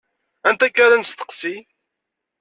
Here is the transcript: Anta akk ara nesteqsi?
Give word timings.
Anta 0.47 0.63
akk 0.67 0.77
ara 0.85 0.97
nesteqsi? 1.01 1.55